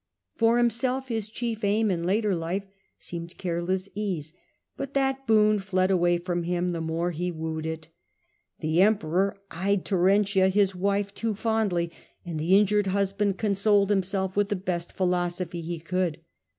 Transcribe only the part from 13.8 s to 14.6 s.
himself with the